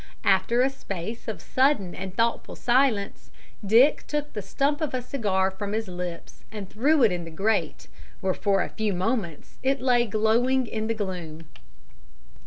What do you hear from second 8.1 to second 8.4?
where